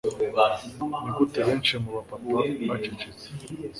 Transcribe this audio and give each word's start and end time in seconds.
Ni 1.03 1.11
Gute 1.15 1.39
benshi 1.47 1.73
mu 1.83 1.89
bapapa 1.95 2.29
bacecetse 2.69 3.27